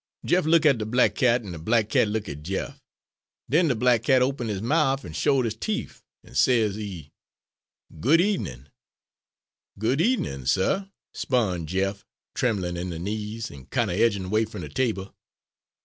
"Jeff 0.25 0.45
look' 0.47 0.65
at 0.65 0.79
de 0.79 0.85
black 0.87 1.13
cat, 1.13 1.43
an' 1.45 1.51
de 1.51 1.59
black 1.59 1.87
cat 1.87 2.07
look' 2.07 2.27
at 2.27 2.41
Jeff. 2.41 2.81
Den 3.47 3.67
de 3.67 3.75
black 3.75 4.01
cat 4.01 4.23
open 4.23 4.47
his 4.47 4.59
mouf 4.59 5.05
an' 5.05 5.13
showed 5.13 5.45
'is 5.45 5.53
teef, 5.55 6.01
an' 6.23 6.33
sezee" 6.33 7.11
"'Good 8.01 8.19
evenin'!' 8.19 8.69
"'Good 9.77 10.01
evenin' 10.01 10.47
suh,' 10.47 10.85
'spon' 11.13 11.67
Jeff, 11.67 12.03
trimblin' 12.33 12.77
in 12.77 12.89
de 12.89 12.97
knees, 12.97 13.51
an' 13.51 13.67
kind'er 13.67 13.93
edgin' 13.93 14.31
'way 14.31 14.45
fum 14.45 14.61
de 14.61 14.69
table. 14.69 15.13